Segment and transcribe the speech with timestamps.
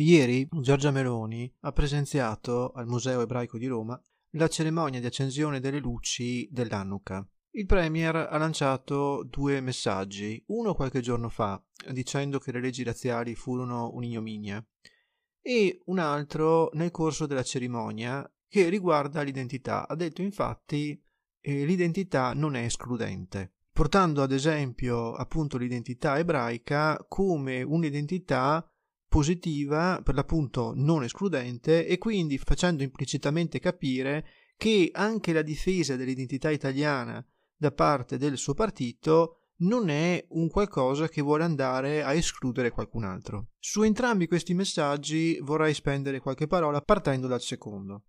[0.00, 5.78] Ieri Giorgia Meloni ha presenziato al Museo Ebraico di Roma la cerimonia di accensione delle
[5.78, 7.28] luci dell'Hanukkah.
[7.50, 13.34] Il Premier ha lanciato due messaggi, uno qualche giorno fa, dicendo che le leggi razziali
[13.34, 14.66] furono un'ignominia,
[15.42, 19.86] e un altro nel corso della cerimonia che riguarda l'identità.
[19.86, 20.98] Ha detto infatti
[21.38, 28.64] che l'identità non è escludente, portando ad esempio appunto l'identità ebraica come un'identità
[29.10, 34.24] positiva, per l'appunto non escludente, e quindi facendo implicitamente capire
[34.56, 37.22] che anche la difesa dell'identità italiana
[37.56, 43.04] da parte del suo partito non è un qualcosa che vuole andare a escludere qualcun
[43.04, 43.48] altro.
[43.58, 48.04] Su entrambi questi messaggi vorrei spendere qualche parola partendo dal secondo.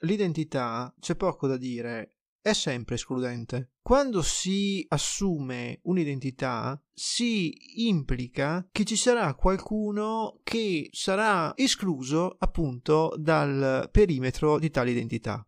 [0.00, 3.72] L'identità, c'è poco da dire, è sempre escludente.
[3.82, 13.88] Quando si assume un'identità, si implica che ci sarà qualcuno che sarà escluso appunto dal
[13.90, 15.44] perimetro di tale identità.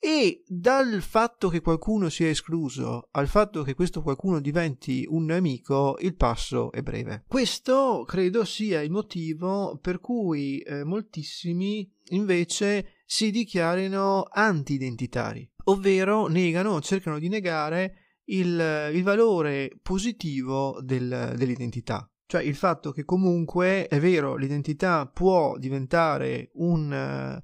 [0.00, 5.96] E dal fatto che qualcuno sia escluso al fatto che questo qualcuno diventi un nemico,
[6.00, 7.24] il passo è breve.
[7.26, 16.80] Questo credo sia il motivo per cui eh, moltissimi invece si dichiarino anti-identitari ovvero negano
[16.80, 22.10] cercano di negare il, il valore positivo del, dell'identità.
[22.26, 27.40] Cioè il fatto che comunque è vero, l'identità può diventare un,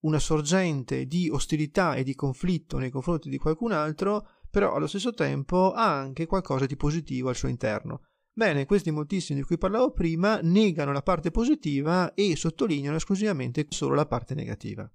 [0.00, 5.12] una sorgente di ostilità e di conflitto nei confronti di qualcun altro, però allo stesso
[5.12, 8.04] tempo ha anche qualcosa di positivo al suo interno.
[8.32, 13.94] Bene, questi moltissimi di cui parlavo prima negano la parte positiva e sottolineano esclusivamente solo
[13.94, 14.90] la parte negativa.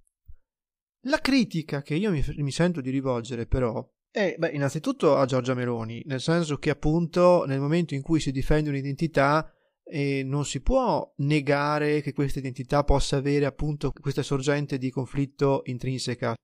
[1.07, 5.53] La critica che io mi, mi sento di rivolgere però è, beh, innanzitutto a Giorgia
[5.53, 9.51] Meloni, nel senso che appunto nel momento in cui si difende un'identità
[9.83, 15.61] eh, non si può negare che questa identità possa avere appunto questa sorgente di conflitto
[15.65, 16.35] intrinseca.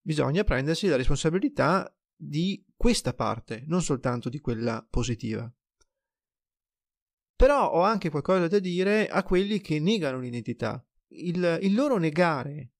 [0.00, 5.52] Bisogna prendersi la responsabilità di questa parte, non soltanto di quella positiva.
[7.36, 10.84] Però ho anche qualcosa da dire a quelli che negano l'identità.
[11.08, 12.73] Il, il loro negare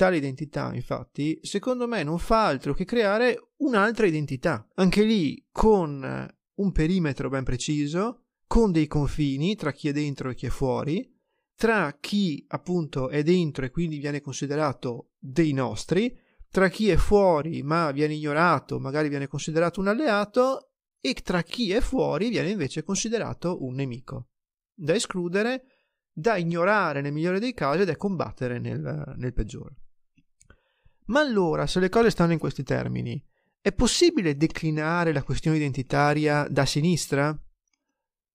[0.00, 6.26] Tale identità, infatti, secondo me non fa altro che creare un'altra identità, anche lì con
[6.54, 11.06] un perimetro ben preciso, con dei confini tra chi è dentro e chi è fuori,
[11.54, 16.16] tra chi appunto è dentro e quindi viene considerato dei nostri,
[16.48, 21.72] tra chi è fuori ma viene ignorato, magari viene considerato un alleato, e tra chi
[21.72, 24.28] è fuori viene invece considerato un nemico.
[24.72, 25.64] Da escludere
[26.10, 29.74] da ignorare nel migliore dei casi e da combattere nel, nel peggiore.
[31.06, 33.22] Ma allora, se le cose stanno in questi termini,
[33.60, 37.36] è possibile declinare la questione identitaria da sinistra?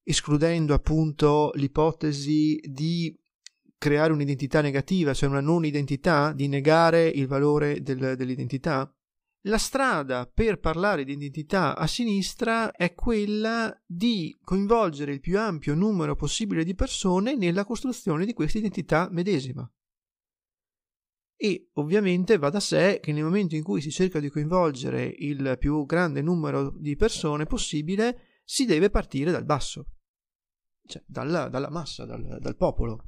[0.04, 3.18] Escludendo appunto l'ipotesi di
[3.78, 8.90] creare un'identità negativa, cioè una non identità, di negare il valore del, dell'identità?
[9.48, 15.76] La strada per parlare di identità a sinistra è quella di coinvolgere il più ampio
[15.76, 19.70] numero possibile di persone nella costruzione di questa identità medesima.
[21.38, 25.58] E ovviamente va da sé che nel momento in cui si cerca di coinvolgere il
[25.60, 29.88] più grande numero di persone possibile, si deve partire dal basso,
[30.86, 33.04] cioè dalla, dalla massa, dal, dal popolo.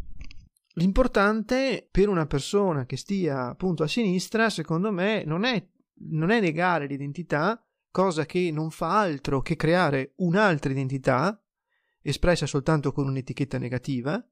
[0.73, 5.65] L'importante per una persona che stia appunto a sinistra, secondo me, non è
[5.99, 11.41] non è negare l'identità, cosa che non fa altro che creare un'altra identità,
[12.01, 14.23] espressa soltanto con un'etichetta negativa,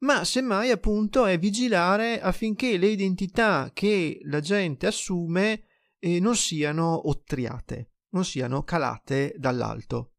[0.00, 5.64] ma semmai appunto è vigilare affinché le identità che la gente assume
[5.98, 10.14] eh, non siano ottriate, non siano calate dall'alto,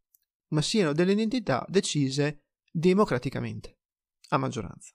[0.50, 3.80] ma siano delle identità decise democraticamente,
[4.30, 4.94] a maggioranza.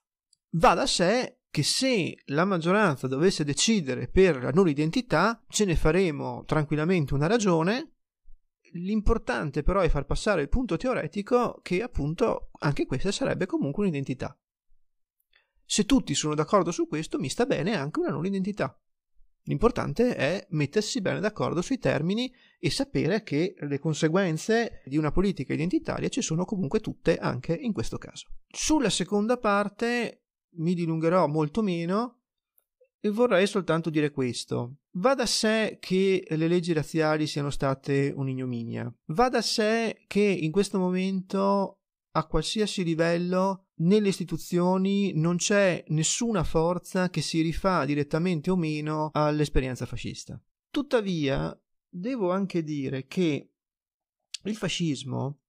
[0.51, 5.75] Va da sé che se la maggioranza dovesse decidere per la non identità, ce ne
[5.75, 7.93] faremo tranquillamente una ragione.
[8.73, 14.37] L'importante però è far passare il punto teoretico che appunto anche questa sarebbe comunque un'identità.
[15.65, 18.77] Se tutti sono d'accordo su questo, mi sta bene anche una non identità.
[19.47, 25.53] L'importante è mettersi bene d'accordo sui termini e sapere che le conseguenze di una politica
[25.53, 28.27] identitaria ci sono comunque tutte anche in questo caso.
[28.47, 30.23] Sulla seconda parte
[30.57, 32.21] mi dilungherò molto meno
[32.99, 34.77] e vorrei soltanto dire questo.
[34.93, 38.91] Va da sé che le leggi razziali siano state un'ignominia.
[39.07, 41.81] Va da sé che in questo momento
[42.17, 49.09] a qualsiasi livello nelle istituzioni non c'è nessuna forza che si rifà direttamente o meno
[49.11, 50.41] all'esperienza fascista.
[50.69, 51.57] Tuttavia,
[51.87, 53.51] devo anche dire che
[54.43, 55.41] il fascismo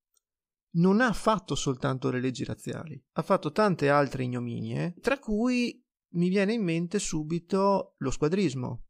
[0.77, 5.83] non ha fatto soltanto le leggi razziali, ha fatto tante altre ignominie, tra cui
[6.15, 8.87] mi viene in mente subito lo squadrismo,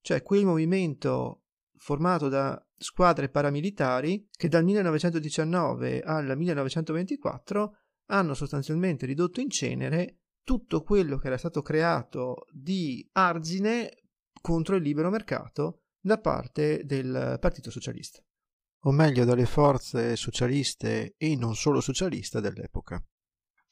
[0.00, 1.41] cioè quel movimento
[1.82, 7.76] formato da squadre paramilitari che dal 1919 al 1924
[8.10, 14.04] hanno sostanzialmente ridotto in cenere tutto quello che era stato creato di argine
[14.40, 18.22] contro il libero mercato da parte del Partito Socialista.
[18.84, 23.04] O meglio, dalle forze socialiste e non solo socialiste dell'epoca.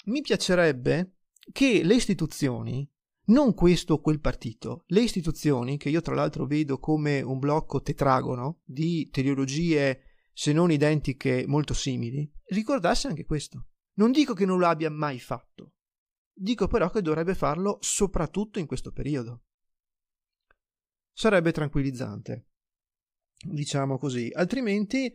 [0.06, 1.18] Mi piacerebbe
[1.52, 2.88] che le istituzioni,
[3.30, 7.80] non questo o quel partito, le istituzioni, che io tra l'altro vedo come un blocco
[7.80, 13.66] tetragono di teologie se non identiche molto simili, ricordasse anche questo.
[13.94, 15.74] Non dico che non lo abbia mai fatto,
[16.32, 19.42] dico però che dovrebbe farlo soprattutto in questo periodo
[21.20, 22.46] sarebbe tranquillizzante.
[23.42, 25.12] Diciamo così, altrimenti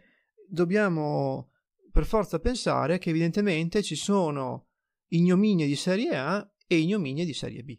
[0.48, 1.52] dobbiamo
[1.92, 4.68] per forza pensare che evidentemente ci sono
[5.08, 7.76] ignominie di serie A e ignominie di serie B.